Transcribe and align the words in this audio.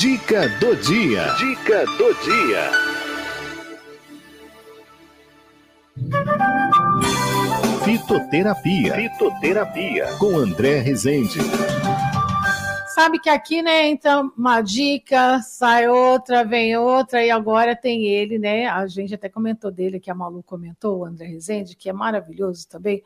Dica 0.00 0.48
do 0.58 0.74
dia. 0.76 1.34
Dica 1.36 1.84
do 1.98 2.14
dia. 2.24 2.70
Fitoterapia. 7.84 8.94
Fitoterapia. 8.94 10.06
Com 10.18 10.38
André 10.38 10.78
Rezende. 10.78 11.40
Sabe 12.94 13.20
que 13.20 13.30
aqui, 13.30 13.62
né, 13.62 13.86
então, 13.86 14.32
uma 14.36 14.60
dica, 14.60 15.40
sai 15.42 15.88
outra, 15.88 16.44
vem 16.44 16.76
outra, 16.76 17.24
e 17.24 17.30
agora 17.30 17.76
tem 17.76 18.06
ele, 18.06 18.36
né? 18.36 18.66
A 18.66 18.84
gente 18.88 19.14
até 19.14 19.28
comentou 19.28 19.70
dele, 19.70 20.00
que 20.00 20.10
a 20.10 20.14
Malu 20.14 20.42
comentou, 20.42 20.98
o 20.98 21.04
André 21.04 21.26
Rezende, 21.26 21.76
que 21.76 21.88
é 21.88 21.92
maravilhoso 21.92 22.68
também. 22.68 23.00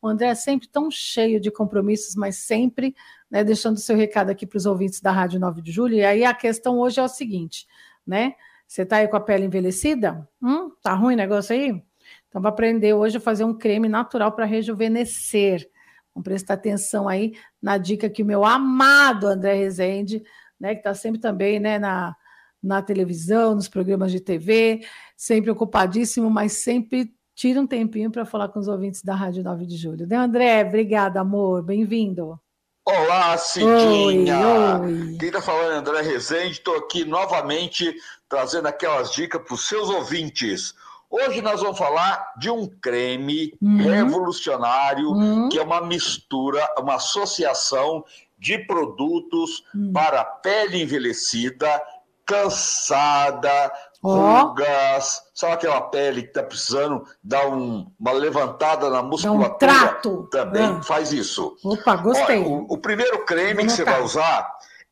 O 0.00 0.06
André 0.06 0.28
é 0.28 0.34
sempre 0.34 0.68
tão 0.68 0.90
cheio 0.90 1.40
de 1.40 1.50
compromissos, 1.50 2.14
mas 2.16 2.36
sempre 2.36 2.94
né, 3.30 3.42
deixando 3.42 3.78
seu 3.78 3.96
recado 3.96 4.28
aqui 4.28 4.46
para 4.46 4.58
os 4.58 4.66
ouvintes 4.66 5.00
da 5.00 5.10
Rádio 5.10 5.40
9 5.40 5.62
de 5.62 5.72
Julho. 5.72 5.94
E 5.94 6.04
aí 6.04 6.22
a 6.22 6.34
questão 6.34 6.78
hoje 6.78 7.00
é 7.00 7.02
o 7.02 7.08
seguinte, 7.08 7.66
né? 8.06 8.34
Você 8.66 8.82
está 8.82 8.96
aí 8.96 9.08
com 9.08 9.16
a 9.16 9.20
pele 9.20 9.46
envelhecida? 9.46 10.28
Hum, 10.42 10.70
tá 10.82 10.92
ruim 10.92 11.14
o 11.14 11.16
negócio 11.16 11.56
aí? 11.56 11.82
Então, 12.28 12.42
vai 12.42 12.50
aprender 12.52 12.92
hoje 12.92 13.16
a 13.16 13.20
fazer 13.20 13.44
um 13.44 13.54
creme 13.54 13.88
natural 13.88 14.32
para 14.32 14.44
rejuvenescer. 14.44 15.69
Vamos 16.14 16.24
prestar 16.24 16.54
atenção 16.54 17.08
aí 17.08 17.34
na 17.62 17.78
dica 17.78 18.10
que 18.10 18.22
o 18.22 18.26
meu 18.26 18.44
amado 18.44 19.26
André 19.26 19.54
Rezende, 19.54 20.22
né, 20.58 20.74
que 20.74 20.80
está 20.80 20.94
sempre 20.94 21.20
também 21.20 21.60
né, 21.60 21.78
na, 21.78 22.14
na 22.62 22.82
televisão, 22.82 23.54
nos 23.54 23.68
programas 23.68 24.12
de 24.12 24.20
TV, 24.20 24.84
sempre 25.16 25.50
ocupadíssimo, 25.50 26.28
mas 26.30 26.52
sempre 26.52 27.14
tira 27.34 27.60
um 27.60 27.66
tempinho 27.66 28.10
para 28.10 28.26
falar 28.26 28.48
com 28.48 28.58
os 28.58 28.68
ouvintes 28.68 29.02
da 29.02 29.14
Rádio 29.14 29.42
9 29.42 29.64
de 29.66 29.76
Julho. 29.76 30.06
Né, 30.06 30.16
André? 30.16 30.62
Obrigada, 30.62 31.20
amor. 31.20 31.62
Bem-vindo. 31.62 32.38
Olá, 32.84 33.38
Cidinha! 33.38 34.80
Oi, 34.80 34.92
oi. 34.92 35.16
Quem 35.18 35.28
está 35.28 35.40
falando 35.40 35.72
é 35.72 35.76
André 35.76 36.02
Rezende, 36.02 36.52
estou 36.52 36.76
aqui 36.76 37.04
novamente 37.04 37.94
trazendo 38.28 38.66
aquelas 38.66 39.12
dicas 39.12 39.40
para 39.42 39.54
os 39.54 39.66
seus 39.66 39.88
ouvintes. 39.88 40.74
Hoje 41.10 41.42
nós 41.42 41.60
vamos 41.60 41.76
falar 41.76 42.34
de 42.38 42.48
um 42.48 42.68
creme 42.68 43.52
uhum. 43.60 43.78
revolucionário, 43.78 45.10
uhum. 45.10 45.48
que 45.48 45.58
é 45.58 45.62
uma 45.62 45.80
mistura, 45.80 46.64
uma 46.78 46.94
associação 46.94 48.04
de 48.38 48.58
produtos 48.58 49.64
uhum. 49.74 49.92
para 49.92 50.24
pele 50.24 50.80
envelhecida, 50.80 51.82
cansada, 52.24 53.72
rugas, 54.02 55.20
sabe 55.34 55.54
aquela 55.54 55.80
pele 55.80 56.22
que 56.22 56.28
está 56.28 56.44
precisando 56.44 57.04
dar 57.22 57.48
um, 57.48 57.90
uma 57.98 58.12
levantada 58.12 58.88
na 58.88 59.02
musculatura? 59.02 59.48
Um 59.48 59.58
trato. 59.58 60.28
Também 60.30 60.62
ah. 60.62 60.82
faz 60.82 61.12
isso. 61.12 61.56
Opa, 61.64 61.96
gostei. 61.96 62.38
Olha, 62.38 62.48
o, 62.48 62.66
o, 62.74 62.78
primeiro 62.78 63.24
creme 63.24 63.64
que 63.64 63.72
você 63.72 63.84
vai 63.84 64.00
usar 64.00 64.48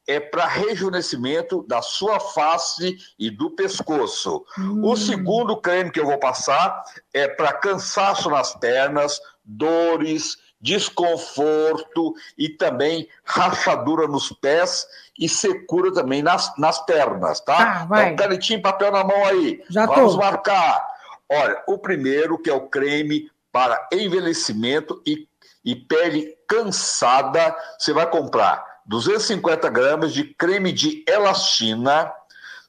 é 0.09 0.19
para 0.19 0.47
rejuvenescimento 0.47 1.63
da 1.69 1.83
sua 1.83 2.19
face 2.19 2.97
e 3.19 3.31
do 3.31 3.51
pescoço. 3.51 4.43
Hum. 4.59 4.81
O 4.83 4.97
segundo 4.97 5.55
creme 5.59 5.91
que 5.91 6.01
eu 6.01 6.07
vou 6.07 6.19
passar 6.19 6.83
é 7.13 7.29
para 7.29 7.53
cansaço 7.53 8.31
nas 8.31 8.55
pernas, 8.55 9.21
dores, 9.45 10.39
desconforto 10.59 12.15
e 12.39 12.49
também 12.49 13.07
rachadura 13.23 14.09
nos 14.09 14.33
pés 14.33 14.87
e 15.17 15.29
secura 15.29 15.93
também 15.93 16.23
nas, 16.23 16.57
nas 16.57 16.85
pernas, 16.87 17.41
tá? 17.41 17.83
Ah, 17.83 17.85
vai. 17.85 18.05
Então, 18.07 18.17
canetinho, 18.27 18.63
papel 18.63 18.91
na 18.91 19.05
mão 19.05 19.27
aí. 19.27 19.63
Já 19.69 19.85
Vamos 19.85 20.15
tô. 20.15 20.19
marcar. 20.21 20.87
Olha, 21.29 21.63
o 21.69 21.77
primeiro 21.77 22.39
que 22.39 22.49
é 22.49 22.55
o 22.55 22.67
creme 22.67 23.31
para 23.53 23.87
envelhecimento 23.93 25.03
e, 25.07 25.29
e 25.63 25.77
pele 25.77 26.35
cansada, 26.49 27.55
você 27.79 27.93
vai 27.93 28.09
comprar 28.11 28.68
250 28.89 29.69
gramas 29.69 30.15
de 30.15 30.25
creme 30.25 30.73
de 30.73 31.05
elastina, 31.07 32.11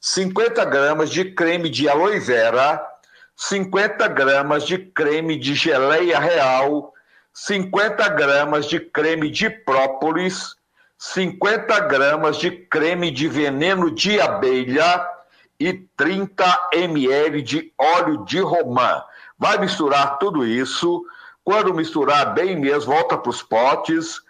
50 0.02 0.64
gramas 0.66 1.10
de 1.10 1.32
creme 1.34 1.70
de 1.70 1.88
aloe 1.88 2.20
vera, 2.20 2.86
50 3.36 4.06
gramas 4.08 4.66
de 4.66 4.78
creme 4.78 5.38
de 5.38 5.56
geleia 5.56 6.18
real, 6.18 6.92
50 7.32 8.06
gramas 8.10 8.66
de 8.66 8.80
creme 8.80 9.30
de 9.30 9.48
própolis, 9.48 10.54
50 10.98 11.80
gramas 11.80 12.36
de 12.36 12.50
creme 12.50 13.10
de 13.10 13.26
veneno 13.26 13.90
de 13.90 14.20
abelha 14.20 15.06
e 15.58 15.72
30 15.96 16.68
ml 16.72 17.40
de 17.40 17.72
óleo 17.78 18.24
de 18.26 18.40
romã. 18.40 19.02
Vai 19.38 19.56
misturar 19.56 20.18
tudo 20.18 20.46
isso. 20.46 21.02
Quando 21.42 21.72
misturar 21.72 22.34
bem 22.34 22.60
mesmo, 22.60 22.92
volta 22.92 23.16
para 23.16 23.30
os 23.30 23.42
potes 23.42 24.20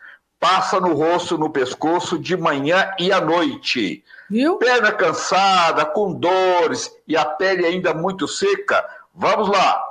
passa 0.40 0.80
no 0.80 0.94
rosto, 0.94 1.36
no 1.36 1.50
pescoço, 1.50 2.18
de 2.18 2.34
manhã 2.34 2.90
e 2.98 3.12
à 3.12 3.20
noite. 3.20 4.02
Viu? 4.28 4.56
Perna 4.56 4.90
cansada, 4.90 5.84
com 5.84 6.14
dores 6.14 6.90
e 7.06 7.14
a 7.16 7.26
pele 7.26 7.66
ainda 7.66 7.92
muito 7.92 8.26
seca. 8.26 8.82
Vamos 9.14 9.48
lá. 9.48 9.84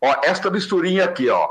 Ó, 0.00 0.14
esta 0.22 0.50
misturinha 0.50 1.06
aqui, 1.06 1.30
ó. 1.30 1.48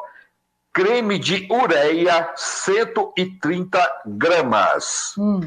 Creme 0.72 1.18
de 1.18 1.48
ureia, 1.52 2.32
130 2.36 4.02
gramas. 4.06 5.14
Hum. 5.18 5.42